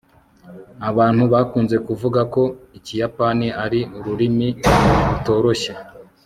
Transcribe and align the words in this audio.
abantu 0.89 1.23
bakunze 1.33 1.75
kuvuga 1.87 2.21
ko 2.33 2.43
ikiyapani 2.77 3.47
ari 3.63 3.79
ururimi 3.97 4.47
rutoroshye 5.07 5.71